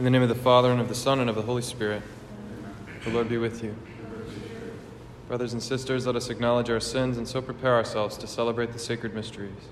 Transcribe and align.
In 0.00 0.04
the 0.04 0.10
name 0.10 0.22
of 0.22 0.30
the 0.30 0.34
Father, 0.34 0.72
and 0.72 0.80
of 0.80 0.88
the 0.88 0.94
Son, 0.94 1.20
and 1.20 1.28
of 1.28 1.36
the 1.36 1.42
Holy 1.42 1.60
Spirit. 1.60 2.02
The 3.04 3.10
Lord 3.10 3.28
be 3.28 3.36
with 3.36 3.62
you. 3.62 3.76
Brothers 5.28 5.52
and 5.52 5.62
sisters, 5.62 6.06
let 6.06 6.16
us 6.16 6.30
acknowledge 6.30 6.70
our 6.70 6.80
sins 6.80 7.18
and 7.18 7.28
so 7.28 7.42
prepare 7.42 7.74
ourselves 7.74 8.16
to 8.16 8.26
celebrate 8.26 8.72
the 8.72 8.78
sacred 8.78 9.14
mysteries. 9.14 9.68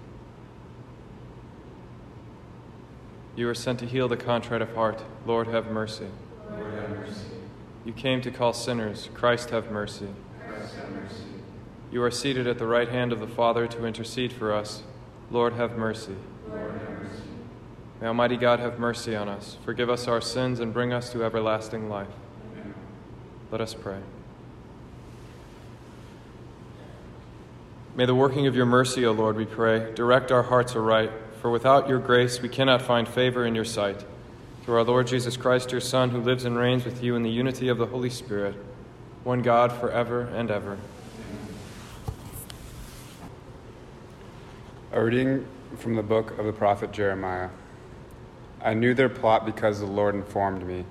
You 3.37 3.49
are 3.49 3.55
sent 3.55 3.79
to 3.79 3.87
heal 3.87 4.07
the 4.07 4.19
contrite 4.19 4.61
of 4.61 4.75
heart. 4.75 5.03
Lord, 5.25 5.47
have 5.47 5.71
mercy. 5.71 6.09
Lord, 6.51 6.75
have 6.75 6.91
mercy. 6.91 7.21
You 7.87 7.95
came 7.95 8.21
to 8.21 8.31
call 8.31 8.53
sinners. 8.53 9.09
Christ, 9.15 9.49
have 9.49 9.71
mercy. 9.71 10.09
Christ, 10.47 10.75
have 10.75 10.91
mercy. 10.91 11.25
You 11.91 12.03
are 12.03 12.11
seated 12.11 12.47
at 12.47 12.59
the 12.59 12.67
right 12.67 12.91
hand 12.91 13.15
of 13.15 13.21
the 13.21 13.27
Father 13.27 13.67
to 13.67 13.87
intercede 13.87 14.35
for 14.35 14.53
us. 14.53 14.83
Lord, 15.31 15.55
have 15.55 15.79
mercy. 15.79 16.17
Lord, 16.51 16.61
have 16.61 16.61
mercy. 16.61 16.68
May 18.01 18.07
Almighty 18.07 18.37
God 18.37 18.61
have 18.61 18.79
mercy 18.79 19.17
on 19.17 19.29
us, 19.29 19.57
forgive 19.65 19.91
us 19.91 20.07
our 20.07 20.21
sins, 20.21 20.61
and 20.61 20.73
bring 20.73 20.93
us 20.93 21.11
to 21.11 21.25
everlasting 21.25 21.89
life. 21.89 22.07
Let 23.51 23.61
us 23.61 23.75
pray. 23.75 23.99
May 27.97 28.07
the 28.07 28.15
working 28.15 28.47
of 28.47 28.55
your 28.55 28.67
mercy, 28.67 29.05
O 29.05 29.11
Lord, 29.11 29.35
we 29.35 29.45
pray, 29.45 29.93
direct 29.95 30.31
our 30.31 30.45
hearts 30.45 30.77
aright, 30.77 31.11
for 31.43 31.51
without 31.51 31.89
your 31.89 31.99
grace 31.99 32.41
we 32.41 32.49
cannot 32.49 32.83
find 32.83 33.09
favor 33.09 33.45
in 33.45 33.57
your 33.57 33.65
sight. 33.65 34.05
Through 34.63 34.77
our 34.77 34.85
Lord 34.85 35.09
Jesus 35.09 35.37
Christ, 35.37 35.73
your 35.73 35.81
Son, 35.81 36.11
who 36.11 36.21
lives 36.21 36.45
and 36.45 36.57
reigns 36.57 36.85
with 36.85 37.03
you 37.03 37.17
in 37.17 37.25
the 37.25 37.31
unity 37.31 37.69
of 37.69 37.79
the 37.79 37.87
Holy 37.87 38.11
Spirit, 38.11 38.55
one 39.25 39.43
God 39.43 39.73
forever 39.73 40.29
and 40.35 40.51
ever. 40.51 40.79
A 44.93 45.03
reading 45.03 45.47
from 45.79 45.97
the 45.97 46.03
book 46.03 46.39
of 46.39 46.47
the 46.47 46.53
prophet 46.53 46.93
Jeremiah. 46.93 47.49
I 48.63 48.75
knew 48.75 48.95
their 48.95 49.09
plot 49.09 49.47
because 49.47 49.81
the 49.81 49.87
Lord 49.87 50.15
informed 50.15 50.67
me. 50.67 50.85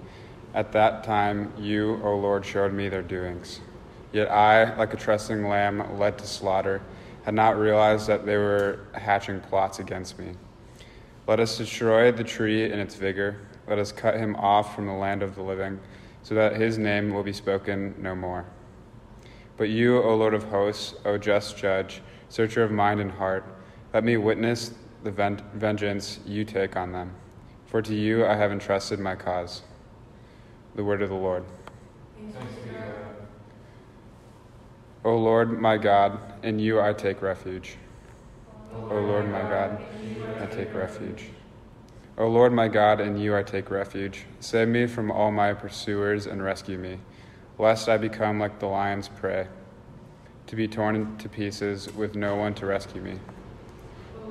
At 0.53 0.71
that 0.71 1.03
time, 1.03 1.53
you, 1.57 1.99
O 2.03 2.17
Lord, 2.17 2.45
showed 2.45 2.73
me 2.73 2.89
their 2.89 3.01
doings. 3.01 3.59
Yet 4.13 4.31
I, 4.31 4.75
like 4.77 4.93
a 4.93 4.97
trusting 4.97 5.47
lamb 5.47 5.99
led 5.99 6.17
to 6.19 6.25
slaughter, 6.25 6.81
had 7.23 7.33
not 7.33 7.57
realized 7.57 8.07
that 8.07 8.25
they 8.25 8.37
were 8.37 8.79
hatching 8.93 9.41
plots 9.41 9.79
against 9.79 10.17
me. 10.17 10.31
Let 11.27 11.41
us 11.41 11.57
destroy 11.57 12.11
the 12.11 12.23
tree 12.23 12.71
in 12.71 12.79
its 12.79 12.95
vigor. 12.95 13.37
Let 13.67 13.79
us 13.79 13.91
cut 13.91 14.15
him 14.15 14.35
off 14.37 14.73
from 14.73 14.87
the 14.87 14.93
land 14.93 15.21
of 15.21 15.35
the 15.35 15.41
living, 15.41 15.79
so 16.23 16.35
that 16.35 16.55
his 16.55 16.77
name 16.77 17.13
will 17.13 17.23
be 17.23 17.33
spoken 17.33 17.95
no 17.99 18.15
more. 18.15 18.45
But 19.57 19.69
you, 19.69 20.01
O 20.01 20.15
Lord 20.15 20.33
of 20.33 20.45
hosts, 20.45 20.95
O 21.03 21.17
just 21.17 21.57
judge, 21.57 22.01
searcher 22.29 22.63
of 22.63 22.71
mind 22.71 23.01
and 23.01 23.11
heart, 23.11 23.43
let 23.93 24.05
me 24.05 24.15
witness 24.15 24.73
the 25.03 25.11
vengeance 25.11 26.19
you 26.25 26.45
take 26.45 26.77
on 26.77 26.93
them. 26.93 27.13
For 27.67 27.81
to 27.81 27.93
you 27.93 28.25
I 28.25 28.35
have 28.35 28.51
entrusted 28.51 28.97
my 28.97 29.15
cause. 29.15 29.61
The 30.75 30.83
word 30.83 31.01
of 31.01 31.09
the 31.09 31.15
Lord. 31.15 31.43
O 35.03 35.15
Lord 35.15 35.59
my 35.59 35.77
God, 35.77 36.19
in 36.43 36.59
you 36.59 36.79
I 36.79 36.93
take 36.93 37.21
refuge. 37.21 37.75
O 38.73 38.95
Lord 38.95 39.29
my 39.29 39.41
God, 39.41 39.81
I 40.39 40.45
take 40.45 40.73
refuge. 40.73 41.29
O 42.17 42.27
Lord 42.27 42.53
my 42.53 42.69
God, 42.69 43.01
in 43.01 43.17
you 43.17 43.35
I 43.35 43.43
take 43.43 43.69
refuge. 43.69 44.23
Save 44.39 44.69
me 44.69 44.87
from 44.87 45.11
all 45.11 45.31
my 45.31 45.53
pursuers 45.53 46.25
and 46.25 46.41
rescue 46.41 46.77
me, 46.77 46.99
lest 47.59 47.89
I 47.89 47.97
become 47.97 48.39
like 48.39 48.59
the 48.59 48.65
lion's 48.65 49.09
prey, 49.09 49.47
to 50.47 50.55
be 50.55 50.67
torn 50.67 51.17
to 51.17 51.27
pieces 51.27 51.93
with 51.93 52.15
no 52.15 52.35
one 52.35 52.53
to 52.55 52.65
rescue 52.65 53.01
me. 53.01 53.19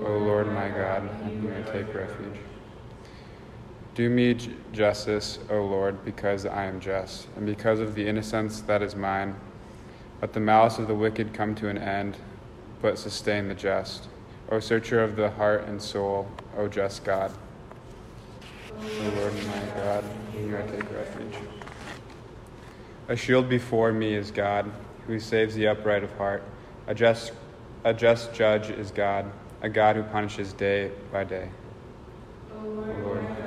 O 0.00 0.16
Lord 0.18 0.46
my 0.48 0.68
God, 0.68 1.08
in 1.24 1.44
you 1.44 1.54
I 1.54 1.62
take 1.70 1.94
refuge. 1.94 2.38
Do 3.96 4.10
me 4.10 4.36
justice, 4.74 5.38
O 5.48 5.64
Lord, 5.64 6.04
because 6.04 6.44
I 6.44 6.66
am 6.66 6.80
just, 6.80 7.28
and 7.34 7.46
because 7.46 7.80
of 7.80 7.94
the 7.94 8.06
innocence 8.06 8.60
that 8.60 8.82
is 8.82 8.94
mine. 8.94 9.34
Let 10.20 10.34
the 10.34 10.40
malice 10.40 10.76
of 10.76 10.86
the 10.86 10.94
wicked 10.94 11.32
come 11.32 11.54
to 11.54 11.70
an 11.70 11.78
end, 11.78 12.18
but 12.82 12.98
sustain 12.98 13.48
the 13.48 13.54
just. 13.54 14.08
O 14.50 14.60
searcher 14.60 15.02
of 15.02 15.16
the 15.16 15.30
heart 15.30 15.66
and 15.66 15.80
soul, 15.80 16.30
O 16.58 16.68
just 16.68 17.04
God. 17.04 17.32
O 18.78 19.12
Lord 19.16 19.32
my 19.32 19.80
God, 19.82 20.04
in 20.36 20.50
you 20.50 20.58
I 20.58 20.60
take 20.60 20.92
refuge. 20.92 21.36
A 23.08 23.16
shield 23.16 23.48
before 23.48 23.92
me 23.92 24.14
is 24.14 24.30
God, 24.30 24.70
who 25.06 25.18
saves 25.18 25.54
the 25.54 25.68
upright 25.68 26.04
of 26.04 26.12
heart. 26.18 26.42
A 26.86 26.94
just, 26.94 27.32
a 27.84 27.94
just 27.94 28.34
judge 28.34 28.68
is 28.68 28.90
God, 28.90 29.24
a 29.62 29.70
God 29.70 29.96
who 29.96 30.02
punishes 30.02 30.52
day 30.52 30.90
by 31.10 31.24
day. 31.24 31.48
O 32.54 32.68
Lord 33.02 33.45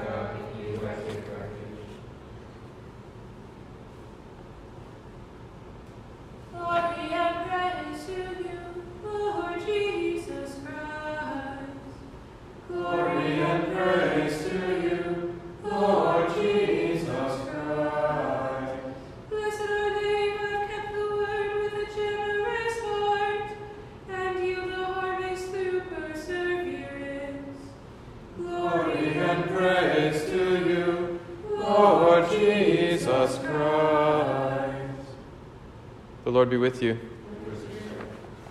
Lord 36.39 36.50
be 36.50 36.55
with 36.55 36.81
you. 36.81 36.97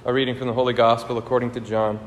A 0.04 0.12
reading 0.12 0.36
from 0.36 0.46
the 0.46 0.52
Holy 0.52 0.74
Gospel 0.74 1.16
according 1.16 1.52
to 1.52 1.60
John. 1.60 1.98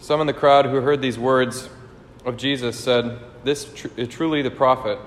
Some 0.00 0.22
in 0.22 0.26
the 0.26 0.32
crowd 0.32 0.64
who 0.64 0.80
heard 0.80 1.02
these 1.02 1.18
words 1.18 1.68
of 2.24 2.38
Jesus 2.38 2.80
said, 2.80 3.18
This 3.44 3.70
tr- 3.74 3.88
is 3.98 4.08
truly 4.08 4.40
the 4.40 4.50
prophet. 4.50 4.98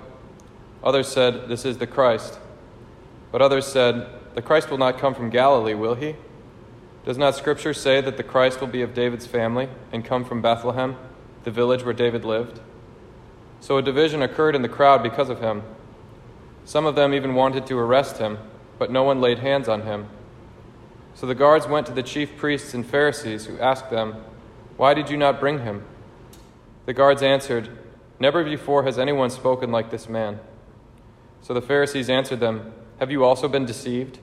Others 0.84 1.08
said, 1.08 1.48
This 1.48 1.66
is 1.66 1.80
the 1.80 1.88
Christ. 1.88 2.38
But 3.32 3.42
others 3.42 3.66
said, 3.66 4.06
The 4.36 4.44
Christ 4.44 4.70
will 4.70 4.78
not 4.78 5.00
come 5.00 5.16
from 5.16 5.32
Galilee, 5.32 5.74
will 5.74 5.96
he? 5.96 6.16
Does 7.04 7.18
not 7.18 7.34
Scripture 7.34 7.74
say 7.74 8.00
that 8.00 8.18
the 8.18 8.22
Christ 8.22 8.62
will 8.62 8.68
be 8.68 8.84
of 8.84 8.94
David's 8.94 9.26
family 9.26 9.70
and 9.92 10.06
come 10.06 10.24
from 10.24 10.44
Bethlehem, 10.44 10.98
the 11.46 11.50
village 11.50 11.84
where 11.84 11.96
David 11.96 12.24
lived? 12.24 12.60
So 13.60 13.80
a 13.80 13.82
division 13.82 14.22
occurred 14.22 14.56
in 14.56 14.62
the 14.62 14.70
crowd 14.70 15.02
because 15.02 15.32
of 15.32 15.42
him. 15.42 15.64
Some 16.66 16.86
of 16.86 16.96
them 16.96 17.14
even 17.14 17.36
wanted 17.36 17.66
to 17.68 17.78
arrest 17.78 18.18
him, 18.18 18.38
but 18.80 18.92
no 18.92 19.04
one 19.04 19.22
laid 19.22 19.40
hands 19.40 19.68
on 19.68 19.82
him. 19.82 20.08
So 21.16 21.28
the 21.28 21.36
guards 21.36 21.68
went 21.68 21.86
to 21.88 21.94
the 21.94 22.04
chief 22.04 22.38
priests 22.38 22.74
and 22.74 22.86
Pharisees, 22.86 23.46
who 23.46 23.60
asked 23.60 23.90
them, 23.90 24.16
Why 24.78 24.94
did 24.94 25.10
you 25.10 25.18
not 25.18 25.40
bring 25.40 25.60
him? 25.60 25.84
The 26.86 26.94
guards 26.94 27.22
answered, 27.22 27.70
Never 28.20 28.44
before 28.44 28.84
has 28.84 28.98
anyone 28.98 29.30
spoken 29.30 29.72
like 29.72 29.92
this 29.92 30.10
man. 30.10 30.40
So 31.42 31.54
the 31.54 31.62
Pharisees 31.62 32.10
answered 32.10 32.40
them, 32.40 32.74
Have 33.00 33.12
you 33.12 33.24
also 33.24 33.48
been 33.48 33.66
deceived? 33.66 34.20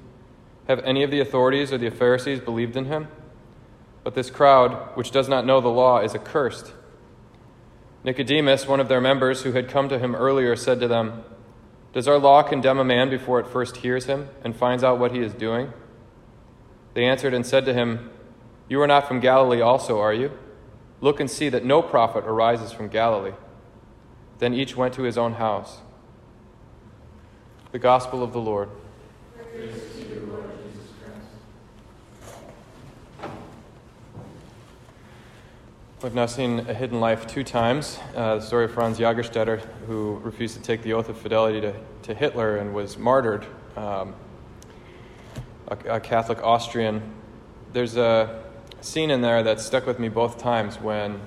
Have 0.69 0.81
any 0.81 1.03
of 1.03 1.11
the 1.11 1.21
authorities 1.21 1.73
or 1.73 1.79
the 1.79 1.91
Pharisees 1.91 2.41
believed 2.41 2.77
in 2.77 2.87
him? 2.87 3.09
But 4.03 4.15
this 4.15 4.31
crowd, 4.31 4.97
which 4.97 5.11
does 5.11 5.29
not 5.29 5.45
know 5.45 5.61
the 5.61 5.69
law, 5.69 5.99
is 5.99 6.15
accursed. 6.15 6.73
Nicodemus, 8.03 8.67
one 8.67 8.81
of 8.81 8.89
their 8.89 9.01
members 9.01 9.43
who 9.43 9.53
had 9.53 9.69
come 9.69 9.89
to 9.91 9.99
him 9.99 10.15
earlier, 10.15 10.57
said 10.57 10.81
to 10.81 10.89
them, 10.89 11.23
Does 11.93 12.07
our 12.07 12.19
law 12.19 12.43
condemn 12.43 12.79
a 12.79 12.85
man 12.85 13.11
before 13.11 13.41
it 13.41 13.49
first 13.49 13.79
hears 13.79 14.05
him 14.05 14.29
and 14.45 14.55
finds 14.55 14.85
out 14.85 14.99
what 14.99 15.13
he 15.13 15.21
is 15.21 15.35
doing? 15.35 15.73
They 16.95 17.05
answered 17.05 17.35
and 17.35 17.45
said 17.45 17.65
to 17.67 17.75
him, 17.75 18.11
You 18.69 18.81
are 18.81 18.87
not 18.87 19.09
from 19.09 19.21
Galilee 19.21 19.61
also, 19.61 19.99
are 19.99 20.15
you? 20.15 20.31
Look 21.01 21.19
and 21.19 21.31
see 21.31 21.49
that 21.49 21.65
no 21.65 21.83
prophet 21.83 22.25
arises 22.25 22.73
from 22.73 22.89
Galilee. 22.89 23.33
Then 24.39 24.55
each 24.55 24.77
went 24.77 24.95
to 24.95 25.03
his 25.03 25.19
own 25.19 25.35
house. 25.35 25.79
The 27.73 27.79
Gospel 27.79 28.23
of 28.23 28.33
the 28.33 28.41
Lord. 28.41 28.69
Praise 29.37 29.75
to 29.95 30.09
you, 30.09 30.29
Lord 30.31 30.51
Jesus 30.63 30.91
Christ. 33.19 33.33
We've 36.03 36.15
now 36.15 36.25
seen 36.25 36.61
A 36.61 36.73
Hidden 36.73 36.99
Life 36.99 37.27
two 37.27 37.45
times. 37.45 37.99
Uh, 38.17 38.37
the 38.37 38.41
story 38.41 38.65
of 38.65 38.73
Franz 38.73 38.99
Jägerstätter, 38.99 39.61
who 39.87 40.19
refused 40.25 40.57
to 40.57 40.63
take 40.63 40.83
the 40.83 40.95
oath 40.95 41.11
of 41.11 41.19
fidelity 41.19 41.61
to, 41.61 41.75
to 42.05 42.15
Hitler 42.15 42.57
and 42.57 42.73
was 42.73 42.97
martyred, 42.97 43.45
um, 43.77 44.15
a, 45.69 45.97
a 45.97 46.01
Catholic 46.01 46.43
Austrian. 46.43 47.03
There's 47.75 47.99
a 47.99 48.43
scene 48.81 49.11
in 49.11 49.21
there 49.21 49.43
that 49.43 49.61
stuck 49.61 49.87
with 49.87 49.99
me 49.99 50.09
both 50.09 50.39
times 50.39 50.81
when, 50.81 51.21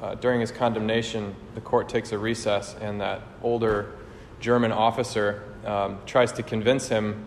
uh, 0.00 0.14
during 0.14 0.40
his 0.40 0.50
condemnation, 0.50 1.36
the 1.54 1.60
court 1.60 1.90
takes 1.90 2.10
a 2.12 2.16
recess 2.18 2.76
and 2.80 3.02
that 3.02 3.20
older 3.42 3.92
German 4.40 4.72
officer 4.72 5.44
um, 5.66 5.98
tries 6.06 6.32
to 6.32 6.42
convince 6.42 6.88
him 6.88 7.26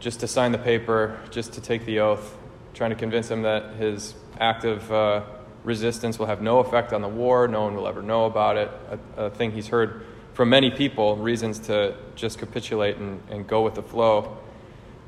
just 0.00 0.18
to 0.18 0.26
sign 0.26 0.50
the 0.50 0.58
paper, 0.58 1.20
just 1.30 1.52
to 1.52 1.60
take 1.60 1.86
the 1.86 2.00
oath, 2.00 2.36
trying 2.74 2.90
to 2.90 2.96
convince 2.96 3.30
him 3.30 3.42
that 3.42 3.74
his 3.76 4.14
act 4.40 4.64
of 4.64 4.90
uh, 4.90 5.22
resistance 5.64 6.18
will 6.18 6.26
have 6.26 6.42
no 6.42 6.58
effect 6.58 6.92
on 6.92 7.02
the 7.02 7.08
war. 7.08 7.48
No 7.48 7.62
one 7.62 7.74
will 7.74 7.86
ever 7.86 8.02
know 8.02 8.24
about 8.24 8.56
it. 8.56 8.70
A, 9.16 9.24
a 9.24 9.30
thing 9.30 9.52
he's 9.52 9.68
heard 9.68 10.06
from 10.32 10.48
many 10.48 10.70
people, 10.70 11.16
reasons 11.16 11.58
to 11.58 11.94
just 12.14 12.38
capitulate 12.38 12.96
and, 12.96 13.20
and 13.30 13.46
go 13.46 13.62
with 13.62 13.74
the 13.74 13.82
flow. 13.82 14.38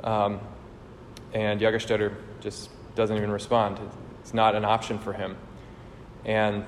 Um, 0.04 0.40
and 1.32 1.60
Jägerstätter 1.60 2.14
just 2.40 2.70
doesn't 2.94 3.16
even 3.16 3.30
respond. 3.30 3.78
It's 4.20 4.34
not 4.34 4.54
an 4.54 4.64
option 4.64 4.98
for 4.98 5.12
him. 5.12 5.36
And 6.24 6.64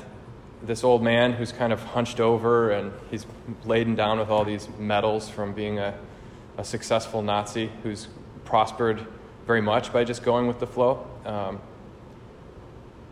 this 0.63 0.83
old 0.83 1.03
man 1.03 1.33
who's 1.33 1.53
kind 1.53 1.73
of 1.73 1.83
hunched 1.83 2.21
over 2.21 2.71
and 2.71 2.93
he's 3.11 3.27
laden 3.65 3.95
down 3.95 4.19
with 4.19 4.31
all 4.31 4.45
these 4.45 4.69
medals 4.79 5.29
from 5.29 5.53
being 5.53 5.79
a, 5.79 5.95
a 6.57 6.65
successful 6.65 7.23
Nazi 7.23 7.71
who's 7.83 8.09
prospered 8.45 9.07
very 9.47 9.61
much 9.61 9.93
by 9.93 10.05
just 10.05 10.23
going 10.23 10.47
with 10.47 10.59
the 10.59 10.67
flow, 10.67 11.07
um, 11.27 11.61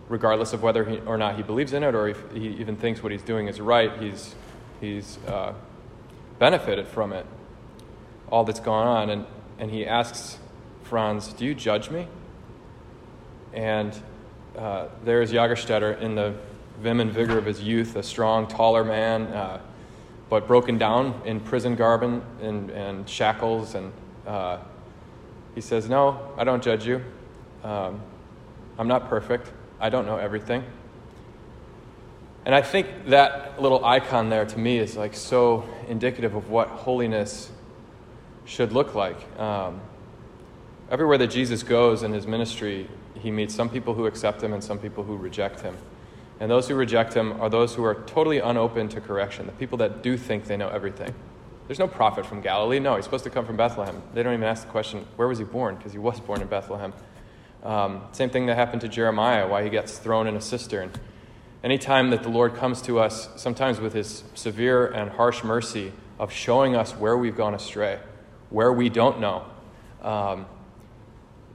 regardless 0.08 0.52
of 0.52 0.62
whether 0.62 0.84
he, 0.84 0.98
or 1.00 1.16
not 1.16 1.36
he 1.36 1.42
believes 1.42 1.72
in 1.72 1.82
it 1.82 1.94
or 1.94 2.08
if 2.08 2.22
he 2.32 2.48
even 2.48 2.76
thinks 2.76 3.02
what 3.02 3.12
he's 3.12 3.22
doing 3.22 3.48
is 3.48 3.60
right. 3.60 3.98
He's, 3.98 4.34
he's 4.80 5.18
uh, 5.26 5.54
benefited 6.38 6.86
from 6.86 7.12
it, 7.12 7.26
all 8.30 8.44
that's 8.44 8.60
gone 8.60 8.86
on. 8.86 9.10
And, 9.10 9.26
and 9.58 9.70
he 9.70 9.86
asks 9.86 10.38
Franz, 10.82 11.32
Do 11.32 11.44
you 11.44 11.54
judge 11.54 11.90
me? 11.90 12.08
And 13.52 13.96
uh, 14.56 14.88
there's 15.04 15.32
Jägerstätter 15.32 16.00
in 16.00 16.14
the 16.14 16.34
vim 16.80 17.00
and 17.00 17.12
vigor 17.12 17.38
of 17.38 17.46
his 17.46 17.62
youth, 17.62 17.96
a 17.96 18.02
strong, 18.02 18.46
taller 18.46 18.84
man, 18.84 19.22
uh, 19.28 19.60
but 20.28 20.46
broken 20.46 20.78
down 20.78 21.20
in 21.24 21.40
prison 21.40 21.76
garb 21.76 22.02
and, 22.02 22.70
and 22.70 23.08
shackles. 23.08 23.74
And 23.74 23.92
uh, 24.26 24.58
he 25.54 25.60
says, 25.60 25.88
No, 25.88 26.32
I 26.36 26.44
don't 26.44 26.62
judge 26.62 26.86
you. 26.86 27.02
Um, 27.62 28.00
I'm 28.78 28.88
not 28.88 29.08
perfect. 29.08 29.52
I 29.82 29.90
don't 29.90 30.06
know 30.06 30.16
everything. 30.16 30.64
And 32.46 32.54
I 32.54 32.62
think 32.62 32.86
that 33.06 33.60
little 33.60 33.84
icon 33.84 34.30
there 34.30 34.46
to 34.46 34.58
me 34.58 34.78
is 34.78 34.96
like 34.96 35.14
so 35.14 35.64
indicative 35.88 36.36
of 36.36 36.50
what 36.50 36.68
holiness 36.68 37.50
should 38.44 38.72
look 38.72 38.94
like. 38.94 39.16
Um, 39.40 39.80
everywhere 40.88 41.18
that 41.18 41.28
Jesus 41.32 41.64
goes 41.64 42.04
in 42.04 42.12
his 42.12 42.28
ministry, 42.28 42.88
he 43.14 43.32
meets 43.32 43.54
some 43.54 43.68
people 43.68 43.94
who 43.94 44.06
accept 44.06 44.40
him 44.40 44.52
and 44.52 44.62
some 44.62 44.78
people 44.78 45.02
who 45.02 45.16
reject 45.16 45.60
him. 45.60 45.76
And 46.38 46.48
those 46.48 46.68
who 46.68 46.76
reject 46.76 47.12
him 47.12 47.40
are 47.40 47.50
those 47.50 47.74
who 47.74 47.84
are 47.84 47.94
totally 48.06 48.38
unopen 48.38 48.88
to 48.90 49.00
correction, 49.00 49.46
the 49.46 49.52
people 49.52 49.78
that 49.78 50.02
do 50.02 50.16
think 50.16 50.44
they 50.46 50.56
know 50.56 50.68
everything. 50.68 51.12
There's 51.66 51.80
no 51.80 51.88
prophet 51.88 52.24
from 52.24 52.40
Galilee. 52.40 52.78
No, 52.78 52.96
he's 52.96 53.04
supposed 53.04 53.24
to 53.24 53.30
come 53.30 53.46
from 53.46 53.56
Bethlehem. 53.56 54.00
They 54.14 54.22
don't 54.22 54.32
even 54.32 54.44
ask 54.44 54.64
the 54.64 54.70
question, 54.70 55.06
where 55.16 55.26
was 55.26 55.38
he 55.38 55.44
born? 55.44 55.74
Because 55.74 55.92
he 55.92 55.98
was 55.98 56.20
born 56.20 56.40
in 56.40 56.46
Bethlehem. 56.46 56.92
Um, 57.62 58.02
same 58.12 58.30
thing 58.30 58.46
that 58.46 58.56
happened 58.56 58.80
to 58.80 58.88
Jeremiah, 58.88 59.46
why 59.48 59.62
he 59.62 59.70
gets 59.70 59.98
thrown 59.98 60.26
in 60.26 60.36
a 60.36 60.40
cistern. 60.40 60.90
Anytime 61.62 62.10
that 62.10 62.24
the 62.24 62.28
Lord 62.28 62.56
comes 62.56 62.82
to 62.82 62.98
us, 62.98 63.28
sometimes 63.36 63.78
with 63.78 63.92
his 63.92 64.24
severe 64.34 64.86
and 64.86 65.10
harsh 65.10 65.44
mercy 65.44 65.92
of 66.18 66.32
showing 66.32 66.74
us 66.74 66.92
where 66.96 67.16
we've 67.16 67.36
gone 67.36 67.54
astray, 67.54 68.00
where 68.50 68.72
we 68.72 68.88
don't 68.88 69.20
know, 69.20 69.44
um, 70.02 70.46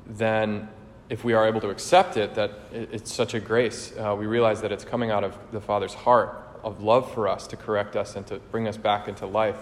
then 0.05 0.69
if 1.09 1.23
we 1.23 1.33
are 1.33 1.45
able 1.45 1.61
to 1.61 1.69
accept 1.69 2.17
it, 2.17 2.35
that 2.35 2.51
it's 2.71 3.13
such 3.13 3.33
a 3.33 3.39
grace. 3.39 3.93
Uh, 3.97 4.15
we 4.17 4.25
realize 4.25 4.61
that 4.61 4.71
it's 4.71 4.85
coming 4.85 5.11
out 5.11 5.23
of 5.23 5.37
the 5.51 5.61
Father's 5.61 5.93
heart 5.93 6.43
of 6.63 6.81
love 6.81 7.13
for 7.13 7.27
us 7.27 7.47
to 7.47 7.55
correct 7.55 7.95
us 7.95 8.15
and 8.15 8.25
to 8.27 8.39
bring 8.51 8.67
us 8.67 8.77
back 8.77 9.07
into 9.07 9.25
life. 9.25 9.57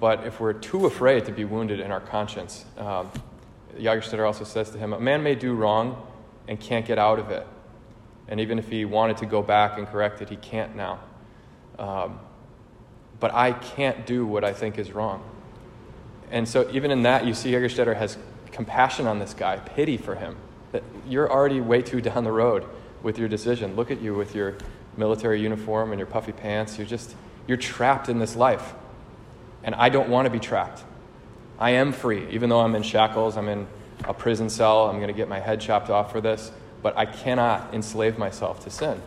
But 0.00 0.26
if 0.26 0.40
we're 0.40 0.52
too 0.52 0.86
afraid 0.86 1.24
to 1.26 1.32
be 1.32 1.44
wounded 1.44 1.78
in 1.78 1.92
our 1.92 2.00
conscience, 2.00 2.64
um, 2.76 3.10
Jägerstätter 3.74 4.26
also 4.26 4.44
says 4.44 4.70
to 4.70 4.78
him, 4.78 4.92
A 4.92 5.00
man 5.00 5.22
may 5.22 5.34
do 5.34 5.54
wrong 5.54 6.06
and 6.48 6.58
can't 6.58 6.86
get 6.86 6.98
out 6.98 7.18
of 7.18 7.30
it. 7.30 7.46
And 8.28 8.40
even 8.40 8.58
if 8.58 8.68
he 8.68 8.84
wanted 8.84 9.18
to 9.18 9.26
go 9.26 9.42
back 9.42 9.78
and 9.78 9.86
correct 9.86 10.22
it, 10.22 10.28
he 10.28 10.36
can't 10.36 10.74
now. 10.74 11.00
Um, 11.78 12.20
but 13.20 13.32
I 13.32 13.52
can't 13.52 14.06
do 14.06 14.26
what 14.26 14.44
I 14.44 14.52
think 14.52 14.78
is 14.78 14.92
wrong. 14.92 15.22
And 16.30 16.48
so, 16.48 16.68
even 16.72 16.90
in 16.90 17.02
that, 17.02 17.24
you 17.24 17.34
see 17.34 17.52
Jägerstätter 17.52 17.96
has 17.96 18.18
compassion 18.50 19.06
on 19.06 19.18
this 19.18 19.34
guy, 19.34 19.58
pity 19.58 19.96
for 19.96 20.14
him 20.14 20.36
that 20.72 20.82
you're 21.08 21.30
already 21.30 21.60
way 21.60 21.82
too 21.82 22.00
down 22.00 22.24
the 22.24 22.32
road 22.32 22.64
with 23.02 23.18
your 23.18 23.28
decision. 23.28 23.76
Look 23.76 23.90
at 23.90 24.00
you 24.00 24.14
with 24.14 24.34
your 24.34 24.56
military 24.96 25.40
uniform 25.40 25.92
and 25.92 25.98
your 25.98 26.06
puffy 26.06 26.32
pants. 26.32 26.78
You're 26.78 26.86
just, 26.86 27.14
you're 27.46 27.56
trapped 27.56 28.08
in 28.08 28.18
this 28.18 28.34
life. 28.34 28.74
And 29.62 29.74
I 29.74 29.88
don't 29.88 30.08
want 30.08 30.26
to 30.26 30.30
be 30.30 30.40
trapped. 30.40 30.84
I 31.58 31.70
am 31.70 31.92
free, 31.92 32.28
even 32.30 32.50
though 32.50 32.60
I'm 32.60 32.74
in 32.74 32.82
shackles, 32.82 33.36
I'm 33.36 33.48
in 33.48 33.66
a 34.04 34.14
prison 34.14 34.50
cell, 34.50 34.88
I'm 34.88 34.96
going 34.96 35.08
to 35.08 35.14
get 35.14 35.28
my 35.28 35.40
head 35.40 35.60
chopped 35.60 35.90
off 35.90 36.12
for 36.12 36.20
this, 36.20 36.52
but 36.82 36.96
I 36.96 37.06
cannot 37.06 37.72
enslave 37.74 38.18
myself 38.18 38.62
to 38.64 38.70
sin. 38.70 39.00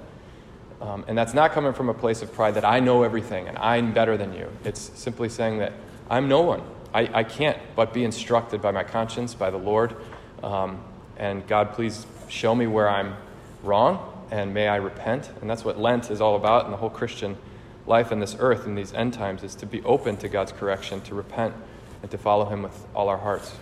Um, 0.82 1.04
and 1.08 1.18
that's 1.18 1.34
not 1.34 1.52
coming 1.52 1.74
from 1.74 1.90
a 1.90 1.94
place 1.94 2.22
of 2.22 2.34
pride 2.34 2.56
that 2.56 2.66
I 2.66 2.80
know 2.80 3.04
everything 3.04 3.48
and 3.48 3.58
I'm 3.58 3.94
better 3.94 4.16
than 4.18 4.34
you. 4.34 4.50
It's 4.64 4.80
simply 4.80 5.30
saying 5.30 5.60
that 5.60 5.74
I'm 6.10 6.28
no 6.28 6.42
one. 6.42 6.62
I, 6.94 7.10
I 7.14 7.24
can't 7.24 7.58
but 7.76 7.94
be 7.94 8.04
instructed 8.04 8.62
by 8.62 8.72
my 8.72 8.84
conscience, 8.84 9.34
by 9.34 9.50
the 9.50 9.58
Lord. 9.58 9.96
Um, 10.42 10.82
and 11.18 11.46
God, 11.48 11.74
please 11.74 12.06
show 12.30 12.56
me 12.56 12.66
where 12.66 12.90
I'm 12.90 13.16
wrong 13.62 14.28
and 14.32 14.54
may 14.54 14.68
I 14.68 14.78
repent. 14.78 15.30
And 15.42 15.50
that's 15.50 15.66
what 15.66 15.78
Lent 15.78 16.10
is 16.12 16.22
all 16.22 16.36
about 16.36 16.64
and 16.64 16.74
the 16.74 16.78
whole 16.78 16.90
Christian 16.90 17.38
life 17.86 18.12
in 18.12 18.20
this 18.20 18.36
earth 18.40 18.66
in 18.66 18.76
these 18.76 18.94
end 18.94 19.14
times 19.14 19.44
is 19.44 19.56
to 19.56 19.66
be 19.66 19.82
open 19.84 20.16
to 20.18 20.30
God's 20.30 20.52
correction, 20.52 21.02
to 21.02 21.16
repent, 21.16 21.54
and 22.02 22.12
to 22.12 22.18
follow 22.18 22.46
Him 22.46 22.64
with 22.64 22.88
all 22.96 23.10
our 23.10 23.18
hearts. 23.18 23.56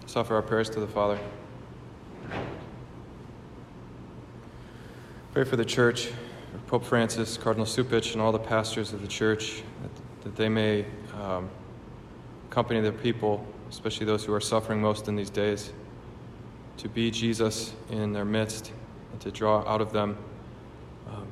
Let's 0.00 0.16
offer 0.16 0.34
our 0.34 0.42
prayers 0.42 0.70
to 0.70 0.80
the 0.80 0.86
Father. 0.86 1.18
Pray 5.32 5.44
for 5.44 5.56
the 5.56 5.64
church, 5.64 6.06
for 6.06 6.58
Pope 6.66 6.84
Francis, 6.84 7.36
Cardinal 7.36 7.66
Cupich, 7.66 8.12
and 8.12 8.22
all 8.22 8.32
the 8.32 8.38
pastors 8.38 8.92
of 8.92 9.02
the 9.02 9.08
church, 9.08 9.62
that 9.82 9.90
that 10.26 10.34
they 10.34 10.48
may 10.48 10.84
um, 11.22 11.48
accompany 12.50 12.80
their 12.80 12.90
people, 12.90 13.46
especially 13.70 14.04
those 14.04 14.24
who 14.24 14.34
are 14.34 14.40
suffering 14.40 14.82
most 14.82 15.06
in 15.06 15.14
these 15.14 15.30
days, 15.30 15.72
to 16.78 16.88
be 16.88 17.12
Jesus 17.12 17.72
in 17.90 18.12
their 18.12 18.24
midst 18.24 18.72
and 19.12 19.20
to 19.20 19.30
draw 19.30 19.64
out 19.68 19.80
of 19.80 19.92
them 19.92 20.18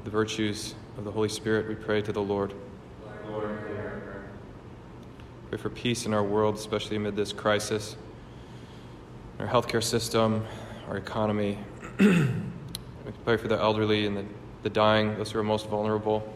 the 0.05 0.11
virtues 0.11 0.75
of 0.99 1.05
the 1.05 1.11
Holy 1.11 1.31
Spirit. 1.31 1.67
We 1.67 1.75
pray 1.75 2.03
to 2.03 2.13
the 2.13 2.23
Lord. 2.23 2.53
Lord 3.29 3.59
pray 5.49 5.63
for 5.63 5.71
peace 5.71 6.05
in 6.05 6.13
our 6.13 6.23
world, 6.23 6.57
especially 6.57 6.97
amid 6.97 7.17
this 7.17 7.33
crisis, 7.33 7.97
our 9.39 9.47
healthcare 9.47 9.83
system, 9.83 10.45
our 10.89 10.97
economy. 10.97 11.57
we 11.99 12.27
pray 13.25 13.37
for 13.37 13.49
the 13.49 13.57
elderly 13.57 14.05
and 14.07 14.17
the, 14.17 14.25
the 14.63 14.69
dying, 14.69 15.17
those 15.17 15.31
who 15.31 15.39
are 15.39 15.45
most 15.45 15.69
vulnerable. 15.69 16.29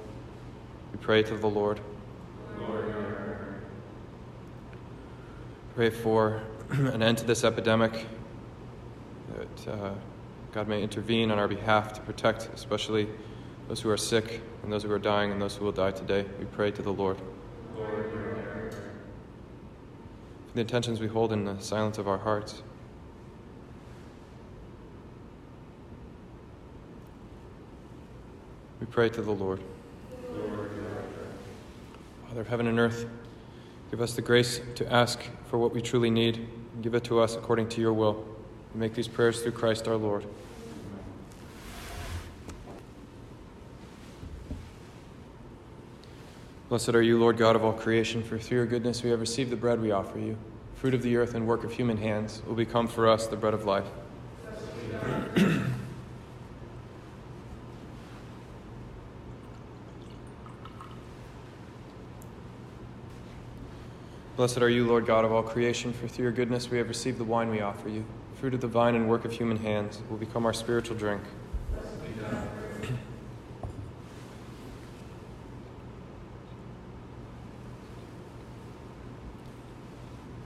We 0.92 0.98
pray 0.98 1.22
to 1.24 1.36
the 1.36 1.48
Lord. 1.48 1.80
Pray 5.74 5.90
for 5.90 6.42
an 6.70 7.02
end 7.02 7.18
to 7.18 7.24
this 7.24 7.44
epidemic, 7.44 8.06
that 9.36 9.72
uh, 9.72 9.90
God 10.52 10.68
may 10.68 10.82
intervene 10.82 11.30
on 11.30 11.38
our 11.38 11.48
behalf 11.48 11.92
to 11.94 12.00
protect, 12.00 12.48
especially 12.54 13.08
those 13.68 13.80
who 13.80 13.90
are 13.90 13.96
sick 13.96 14.40
and 14.62 14.72
those 14.72 14.82
who 14.82 14.90
are 14.90 14.98
dying 14.98 15.30
and 15.30 15.40
those 15.40 15.56
who 15.56 15.64
will 15.64 15.72
die 15.72 15.90
today. 15.90 16.24
We 16.38 16.46
pray 16.46 16.70
to 16.70 16.82
the 16.82 16.92
Lord. 16.92 17.18
Lord 17.76 18.10
for 20.48 20.54
the 20.54 20.60
intentions 20.60 20.98
we 20.98 21.06
hold 21.06 21.32
in 21.32 21.44
the 21.44 21.60
silence 21.60 21.98
of 21.98 22.08
our 22.08 22.18
hearts. 22.18 22.62
We 28.80 28.86
pray 28.86 29.10
to 29.10 29.22
the 29.22 29.30
Lord. 29.30 29.60
Lord 30.32 30.70
Father 32.26 32.40
of 32.40 32.48
heaven 32.48 32.66
and 32.66 32.78
earth, 32.78 33.06
Give 33.90 34.02
us 34.02 34.12
the 34.12 34.22
grace 34.22 34.60
to 34.74 34.92
ask 34.92 35.20
for 35.46 35.56
what 35.56 35.72
we 35.72 35.80
truly 35.80 36.10
need. 36.10 36.46
Give 36.82 36.94
it 36.94 37.04
to 37.04 37.20
us 37.20 37.36
according 37.36 37.70
to 37.70 37.80
your 37.80 37.94
will. 37.94 38.22
We 38.74 38.80
make 38.80 38.94
these 38.94 39.08
prayers 39.08 39.42
through 39.42 39.52
Christ 39.52 39.88
our 39.88 39.96
Lord. 39.96 40.26
Blessed 46.68 46.90
are 46.90 47.00
you, 47.00 47.18
Lord 47.18 47.38
God 47.38 47.56
of 47.56 47.64
all 47.64 47.72
creation, 47.72 48.22
for 48.22 48.38
through 48.38 48.58
your 48.58 48.66
goodness 48.66 49.02
we 49.02 49.08
have 49.08 49.20
received 49.20 49.48
the 49.48 49.56
bread 49.56 49.80
we 49.80 49.90
offer 49.90 50.18
you. 50.18 50.36
Fruit 50.74 50.92
of 50.92 51.02
the 51.02 51.16
earth 51.16 51.34
and 51.34 51.46
work 51.46 51.64
of 51.64 51.72
human 51.72 51.96
hands 51.96 52.42
will 52.46 52.54
become 52.54 52.86
for 52.86 53.08
us 53.08 53.26
the 53.26 53.36
bread 53.36 53.54
of 53.54 53.64
life. 53.64 53.86
Blessed 64.36 64.58
are 64.58 64.68
you, 64.68 64.86
Lord 64.86 65.06
God 65.06 65.24
of 65.24 65.32
all 65.32 65.42
creation, 65.42 65.94
for 65.94 66.06
through 66.06 66.24
your 66.24 66.32
goodness 66.32 66.70
we 66.70 66.76
have 66.76 66.88
received 66.88 67.16
the 67.16 67.24
wine 67.24 67.48
we 67.48 67.62
offer 67.62 67.88
you. 67.88 68.04
Fruit 68.34 68.52
of 68.52 68.60
the 68.60 68.68
vine 68.68 68.94
and 68.94 69.08
work 69.08 69.24
of 69.24 69.32
human 69.32 69.56
hands 69.56 70.02
will 70.10 70.18
become 70.18 70.44
our 70.44 70.52
spiritual 70.52 70.98
drink. 70.98 71.22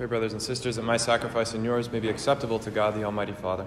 Pray, 0.03 0.09
brothers 0.09 0.33
and 0.33 0.43
sisters, 0.43 0.75
that 0.75 0.83
my 0.83 0.97
sacrifice 0.97 1.55
and 1.55 1.65
yours 1.65 1.93
may 1.93 2.01
be 2.01 2.09
acceptable 2.09 2.59
to 2.59 2.73
God 2.73 2.97
the 2.97 3.05
Almighty 3.05 3.31
Father. 3.35 3.65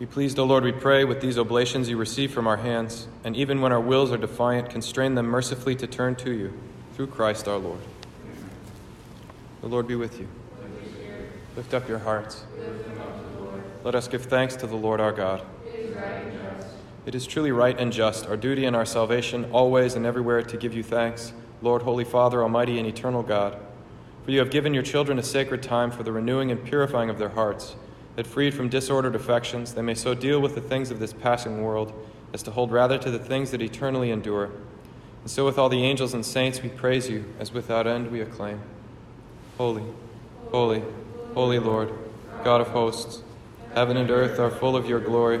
Be 0.00 0.06
pleased, 0.06 0.40
O 0.40 0.44
Lord, 0.44 0.64
we 0.64 0.72
pray, 0.72 1.04
with 1.04 1.20
these 1.20 1.38
oblations 1.38 1.88
you 1.88 1.96
receive 1.96 2.32
from 2.32 2.48
our 2.48 2.56
hands, 2.56 3.06
and 3.22 3.36
even 3.36 3.60
when 3.60 3.70
our 3.70 3.80
wills 3.80 4.10
are 4.10 4.16
defiant, 4.16 4.70
constrain 4.70 5.14
them 5.14 5.26
mercifully 5.26 5.76
to 5.76 5.86
turn 5.86 6.16
to 6.16 6.32
you, 6.32 6.52
through 6.96 7.06
Christ 7.06 7.46
our 7.46 7.58
Lord. 7.58 7.78
The 9.60 9.68
Lord 9.68 9.86
be 9.86 9.94
with 9.94 10.18
you. 10.18 10.26
Lift 11.54 11.74
up 11.74 11.88
your 11.88 12.00
hearts. 12.00 12.42
Let 13.84 13.94
us 13.94 14.08
give 14.08 14.24
thanks 14.24 14.56
to 14.56 14.66
the 14.66 14.74
Lord 14.74 15.00
our 15.00 15.12
God. 15.12 15.46
It 15.64 15.78
is 15.78 15.94
truly 17.26 17.52
right 17.52 17.78
and 17.78 17.92
just, 17.92 18.26
our 18.26 18.36
duty 18.36 18.64
and 18.64 18.76
our 18.76 18.84
salvation, 18.84 19.50
always 19.52 19.94
and 19.94 20.06
everywhere 20.06 20.42
to 20.42 20.56
give 20.56 20.74
you 20.74 20.82
thanks, 20.82 21.32
Lord, 21.62 21.82
Holy 21.82 22.04
Father, 22.04 22.42
Almighty 22.42 22.78
and 22.78 22.86
eternal 22.86 23.22
God. 23.22 23.56
For 24.24 24.30
you 24.30 24.38
have 24.38 24.50
given 24.50 24.74
your 24.74 24.82
children 24.82 25.18
a 25.18 25.22
sacred 25.22 25.62
time 25.62 25.90
for 25.90 26.02
the 26.02 26.12
renewing 26.12 26.50
and 26.50 26.64
purifying 26.64 27.10
of 27.10 27.18
their 27.18 27.30
hearts, 27.30 27.76
that 28.16 28.26
freed 28.26 28.54
from 28.54 28.68
disordered 28.68 29.14
affections, 29.14 29.74
they 29.74 29.82
may 29.82 29.94
so 29.94 30.14
deal 30.14 30.40
with 30.40 30.54
the 30.54 30.60
things 30.60 30.90
of 30.90 30.98
this 30.98 31.12
passing 31.12 31.62
world 31.62 31.92
as 32.32 32.42
to 32.42 32.50
hold 32.50 32.70
rather 32.70 32.98
to 32.98 33.10
the 33.10 33.18
things 33.18 33.50
that 33.50 33.62
eternally 33.62 34.10
endure. 34.10 34.50
And 35.22 35.30
so, 35.30 35.44
with 35.44 35.58
all 35.58 35.68
the 35.68 35.82
angels 35.82 36.14
and 36.14 36.24
saints, 36.24 36.62
we 36.62 36.68
praise 36.68 37.08
you, 37.08 37.24
as 37.38 37.52
without 37.52 37.86
end 37.86 38.10
we 38.10 38.20
acclaim. 38.20 38.60
Holy, 39.58 39.84
holy, 40.50 40.82
holy 41.34 41.58
Lord, 41.58 41.92
God 42.44 42.60
of 42.60 42.68
hosts, 42.68 43.22
heaven 43.74 43.96
and 43.96 44.10
earth 44.10 44.38
are 44.38 44.50
full 44.50 44.76
of 44.76 44.86
your 44.86 45.00
glory. 45.00 45.40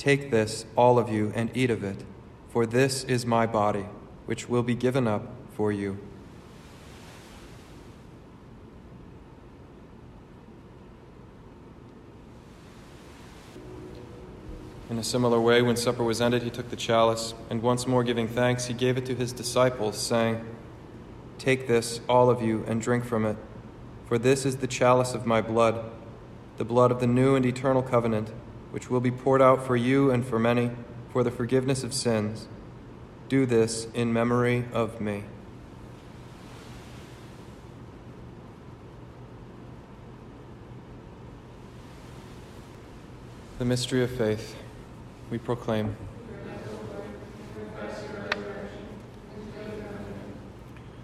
Take 0.00 0.30
this, 0.30 0.64
all 0.76 0.98
of 0.98 1.10
you, 1.10 1.30
and 1.34 1.54
eat 1.54 1.68
of 1.68 1.84
it, 1.84 2.04
for 2.48 2.64
this 2.64 3.04
is 3.04 3.26
my 3.26 3.44
body, 3.44 3.84
which 4.24 4.48
will 4.48 4.62
be 4.62 4.74
given 4.74 5.06
up 5.06 5.26
for 5.54 5.70
you. 5.70 5.98
In 14.88 14.96
a 14.96 15.04
similar 15.04 15.38
way, 15.38 15.60
when 15.60 15.76
supper 15.76 16.02
was 16.02 16.22
ended, 16.22 16.44
he 16.44 16.50
took 16.50 16.70
the 16.70 16.76
chalice, 16.76 17.34
and 17.50 17.60
once 17.60 17.86
more 17.86 18.02
giving 18.02 18.26
thanks, 18.26 18.64
he 18.64 18.72
gave 18.72 18.96
it 18.96 19.04
to 19.04 19.14
his 19.14 19.34
disciples, 19.34 19.98
saying, 19.98 20.42
Take 21.36 21.68
this, 21.68 22.00
all 22.08 22.30
of 22.30 22.40
you, 22.40 22.64
and 22.66 22.80
drink 22.80 23.04
from 23.04 23.26
it, 23.26 23.36
for 24.06 24.16
this 24.16 24.46
is 24.46 24.56
the 24.56 24.66
chalice 24.66 25.12
of 25.12 25.26
my 25.26 25.42
blood, 25.42 25.84
the 26.56 26.64
blood 26.64 26.90
of 26.90 27.00
the 27.00 27.06
new 27.06 27.34
and 27.34 27.44
eternal 27.44 27.82
covenant, 27.82 28.30
which 28.70 28.90
will 28.90 29.00
be 29.00 29.10
poured 29.10 29.42
out 29.42 29.66
for 29.66 29.76
you 29.76 30.10
and 30.10 30.26
for 30.26 30.38
many 30.38 30.70
for 31.12 31.24
the 31.24 31.30
forgiveness 31.30 31.82
of 31.82 31.92
sins. 31.92 32.46
Do 33.28 33.46
this 33.46 33.86
in 33.94 34.12
memory 34.12 34.64
of 34.72 35.00
me. 35.00 35.24
The 43.58 43.64
mystery 43.64 44.02
of 44.02 44.10
faith 44.10 44.56
we 45.30 45.38
proclaim. 45.38 45.96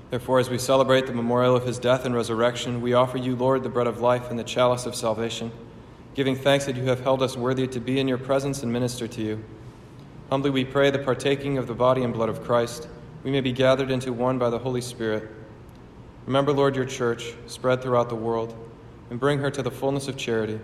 Therefore, 0.09 0.39
as 0.39 0.49
we 0.49 0.57
celebrate 0.57 1.07
the 1.07 1.13
memorial 1.13 1.57
of 1.57 1.67
his 1.67 1.79
death 1.79 2.05
and 2.05 2.15
resurrection, 2.15 2.81
we 2.81 2.95
offer 2.95 3.19
you, 3.19 3.37
Lord, 3.37 3.63
the 3.63 3.69
bread 3.69 3.87
of 3.87 4.01
life 4.01 4.31
and 4.31 4.39
the 4.39 4.45
chalice 4.45 4.87
of 4.87 4.95
salvation, 4.95 5.53
giving 6.17 6.35
thanks 6.35 6.65
that 6.65 6.77
you 6.77 6.85
have 6.85 7.01
held 7.01 7.23
us 7.23 7.37
worthy 7.37 7.67
to 7.67 7.79
be 7.79 8.01
in 8.01 8.09
your 8.09 8.17
presence 8.17 8.63
and 8.63 8.73
minister 8.73 9.07
to 9.07 9.21
you. 9.21 9.45
Humbly 10.31 10.49
we 10.49 10.65
pray 10.65 10.91
that 10.91 11.05
partaking 11.05 11.59
of 11.59 11.67
the 11.67 11.75
body 11.75 12.03
and 12.03 12.15
blood 12.15 12.31
of 12.31 12.43
Christ, 12.43 12.89
we 13.23 13.31
may 13.31 13.43
be 13.43 13.53
gathered 13.53 13.91
into 13.91 14.15
one 14.15 14.39
by 14.39 14.49
the 14.49 14.59
Holy 14.59 14.81
Spirit. 14.81 15.29
Remember, 16.25 16.55
Lord, 16.55 16.75
your 16.75 16.87
church, 16.87 17.35
spread 17.47 17.83
throughout 17.83 18.09
the 18.09 18.15
world, 18.15 18.57
and 19.11 19.21
bring 19.21 19.41
her 19.41 19.51
to 19.51 19.63
the 19.63 19.71
fullness 19.71 20.09
of 20.09 20.17
charity, 20.17 20.59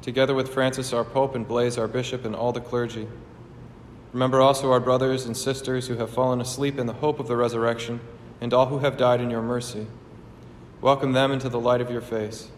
together 0.00 0.34
with 0.34 0.48
Francis, 0.48 0.94
our 0.94 1.04
Pope, 1.04 1.34
and 1.34 1.46
Blase, 1.46 1.76
our 1.76 1.86
Bishop, 1.86 2.24
and 2.24 2.34
all 2.34 2.50
the 2.50 2.60
clergy. 2.62 3.06
Remember 4.14 4.40
also 4.40 4.72
our 4.72 4.80
brothers 4.80 5.26
and 5.26 5.36
sisters 5.36 5.88
who 5.88 5.96
have 5.96 6.08
fallen 6.08 6.40
asleep 6.40 6.78
in 6.78 6.86
the 6.86 6.94
hope 6.94 7.20
of 7.20 7.28
the 7.28 7.36
resurrection 7.36 8.00
and 8.40 8.54
all 8.54 8.66
who 8.66 8.78
have 8.78 8.96
died 8.96 9.20
in 9.20 9.28
your 9.28 9.42
mercy. 9.42 9.86
Welcome 10.80 11.12
them 11.12 11.32
into 11.32 11.50
the 11.50 11.60
light 11.60 11.82
of 11.82 11.90
your 11.90 12.00
face. 12.00 12.48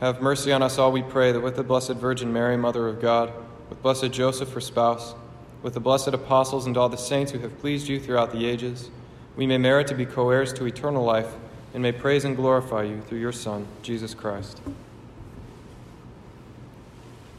Have 0.00 0.20
mercy 0.20 0.52
on 0.52 0.62
us 0.62 0.76
all, 0.76 0.92
we 0.92 1.02
pray, 1.02 1.32
that 1.32 1.40
with 1.40 1.56
the 1.56 1.62
Blessed 1.62 1.92
Virgin 1.92 2.30
Mary, 2.30 2.56
Mother 2.56 2.86
of 2.86 3.00
God, 3.00 3.32
with 3.70 3.80
blessed 3.82 4.12
Joseph, 4.12 4.52
her 4.52 4.60
spouse, 4.60 5.14
with 5.62 5.72
the 5.72 5.80
blessed 5.80 6.08
apostles 6.08 6.66
and 6.66 6.76
all 6.76 6.90
the 6.90 6.98
saints 6.98 7.32
who 7.32 7.38
have 7.38 7.58
pleased 7.58 7.88
you 7.88 7.98
throughout 7.98 8.30
the 8.30 8.44
ages, 8.44 8.90
we 9.36 9.46
may 9.46 9.56
merit 9.56 9.86
to 9.86 9.94
be 9.94 10.04
co 10.04 10.28
heirs 10.28 10.52
to 10.54 10.66
eternal 10.66 11.02
life 11.02 11.34
and 11.72 11.82
may 11.82 11.92
praise 11.92 12.24
and 12.24 12.36
glorify 12.36 12.82
you 12.82 13.00
through 13.00 13.18
your 13.18 13.32
Son, 13.32 13.66
Jesus 13.82 14.12
Christ. 14.12 14.60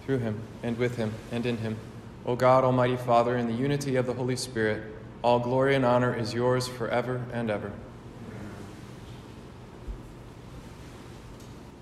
Through 0.05 0.19
him, 0.19 0.41
and 0.63 0.77
with 0.77 0.95
him, 0.95 1.13
and 1.31 1.45
in 1.45 1.57
him, 1.57 1.77
O 2.25 2.35
God, 2.35 2.63
Almighty 2.63 2.97
Father, 2.97 3.37
in 3.37 3.47
the 3.47 3.53
unity 3.53 3.95
of 3.95 4.07
the 4.07 4.13
Holy 4.13 4.35
Spirit, 4.35 4.83
all 5.21 5.39
glory 5.39 5.75
and 5.75 5.85
honor 5.85 6.15
is 6.15 6.33
yours 6.33 6.67
forever 6.67 7.23
and 7.31 7.51
ever. 7.51 7.71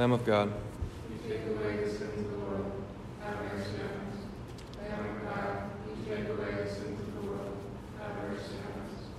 Lamb 0.00 0.12
of 0.12 0.24
God. 0.24 0.50
You 1.10 1.30
take 1.30 1.44
away 1.44 1.84
the 1.84 1.90
sins 1.90 2.24
of 2.24 2.30
the 2.32 2.38
world, 2.38 2.72
have 3.22 3.36
your 3.52 3.62
sins. 3.62 4.16
Lamb 4.80 5.04
of 5.04 5.22
God, 5.22 5.70
you 5.86 5.94
take 6.06 6.26
away 6.26 6.64
the 6.64 6.70
sins 6.70 7.00
of 7.00 7.14
the 7.16 7.20
world, 7.28 7.58
have 7.98 8.16
our 8.16 8.38
sins. 8.38 9.10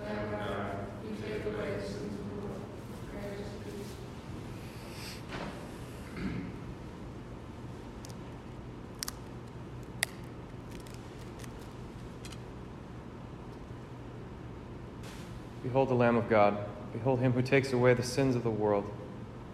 Lamb 0.00 0.18
of 0.26 0.30
God, 0.30 0.86
you 1.02 1.16
take 1.20 1.44
away 1.44 1.74
the 1.74 1.82
sins 1.82 2.20
of 2.20 2.30
the 2.30 2.36
world. 2.36 2.60
Behold 15.64 15.88
the 15.88 15.94
Lamb 15.94 16.16
of 16.16 16.28
God. 16.28 16.58
Behold 16.92 17.18
him 17.18 17.32
who 17.32 17.42
takes 17.42 17.72
away 17.72 17.94
the 17.94 18.04
sins 18.04 18.36
of 18.36 18.44
the 18.44 18.50
world. 18.50 18.88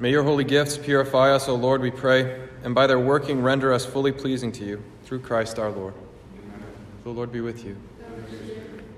May 0.00 0.10
your 0.10 0.24
holy 0.24 0.42
gifts 0.42 0.76
purify 0.76 1.32
us, 1.32 1.48
O 1.48 1.54
Lord, 1.54 1.80
we 1.80 1.92
pray, 1.92 2.48
and 2.64 2.74
by 2.74 2.88
their 2.88 2.98
working 2.98 3.42
render 3.42 3.72
us 3.72 3.86
fully 3.86 4.10
pleasing 4.10 4.50
to 4.52 4.64
you, 4.64 4.82
through 5.04 5.20
Christ 5.20 5.58
our 5.60 5.70
Lord. 5.70 5.94
The 7.04 7.10
Lord 7.10 7.30
be 7.30 7.40
with 7.40 7.64
you. 7.64 7.76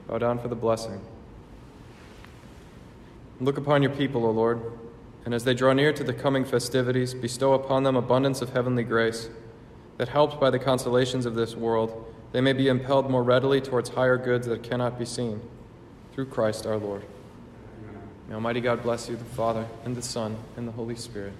Bow 0.08 0.16
down 0.16 0.38
for 0.38 0.48
the 0.48 0.54
blessing. 0.54 1.02
Look 3.40 3.58
upon 3.58 3.82
your 3.82 3.92
people, 3.92 4.24
O 4.24 4.30
Lord, 4.30 4.62
and 5.26 5.34
as 5.34 5.44
they 5.44 5.52
draw 5.52 5.74
near 5.74 5.92
to 5.92 6.02
the 6.02 6.14
coming 6.14 6.46
festivities, 6.46 7.12
bestow 7.12 7.52
upon 7.52 7.82
them 7.82 7.96
abundance 7.96 8.40
of 8.40 8.54
heavenly 8.54 8.84
grace, 8.84 9.28
that 9.98 10.08
helped 10.08 10.40
by 10.40 10.48
the 10.48 10.58
consolations 10.58 11.26
of 11.26 11.34
this 11.34 11.54
world, 11.54 12.10
they 12.32 12.40
may 12.40 12.54
be 12.54 12.68
impelled 12.68 13.10
more 13.10 13.22
readily 13.22 13.60
towards 13.60 13.90
higher 13.90 14.16
goods 14.16 14.46
that 14.46 14.62
cannot 14.62 14.98
be 14.98 15.04
seen, 15.04 15.42
through 16.14 16.26
Christ 16.26 16.64
our 16.64 16.78
Lord. 16.78 17.04
May 18.28 18.34
Almighty 18.34 18.60
God 18.60 18.82
bless 18.82 19.08
you, 19.08 19.16
the 19.16 19.24
Father, 19.24 19.66
and 19.84 19.96
the 19.96 20.02
Son, 20.02 20.36
and 20.56 20.66
the 20.66 20.72
Holy 20.72 20.96
Spirit. 20.96 21.34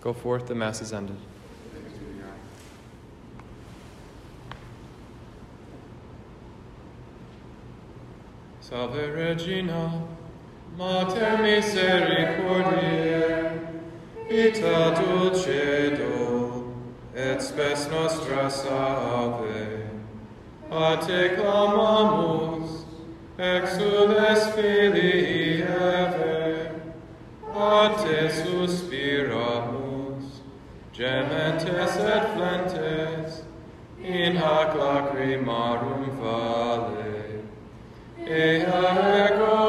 Go 0.00 0.14
forth, 0.14 0.46
the 0.46 0.54
Mass 0.54 0.80
is 0.80 0.92
ended. 0.92 1.16
Salve 8.60 9.14
Regina, 9.14 10.02
Mater 10.76 11.38
misericordiae, 11.38 13.58
vita 14.28 14.94
dulcedo, 14.96 16.72
et 17.14 17.42
spes 17.42 17.88
nostra 17.90 18.50
salve. 18.50 19.86
A 20.68 20.96
clamamus, 21.36 22.85
exules 23.38 24.46
filii 24.54 25.62
Eve, 25.62 26.70
a 27.54 27.94
te 28.02 28.30
suspiramus, 28.30 30.24
gementes 30.92 31.96
et 31.96 32.24
flentes, 32.34 33.42
in 34.02 34.36
hac 34.36 34.74
lacrimarum 34.74 36.10
vale. 36.18 37.42
Ea 38.26 38.84
ego, 39.26 39.60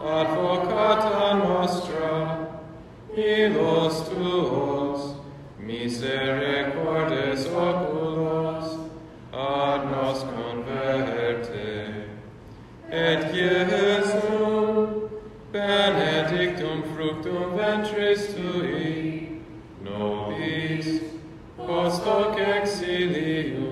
advocata 0.00 1.34
nostra, 1.34 2.38
ilos 3.16 4.08
tuos, 4.08 5.14
misericordes 5.58 7.46
oculos, 7.46 7.95
et 13.06 13.22
Jesum 13.32 15.08
benedictum 15.52 16.82
fructum 16.92 17.54
ventris 17.56 18.34
tui, 18.34 19.42
nobis, 19.84 20.88
post 21.56 22.02
hoc 22.02 22.36
exilium, 22.40 23.65